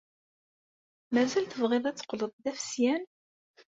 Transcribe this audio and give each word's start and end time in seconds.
Mazal 1.13 1.45
tebɣiḍ 1.47 1.83
ad 1.85 1.95
teqqleḍ 1.97 2.31
d 2.43 2.45
afesyan? 2.51 3.03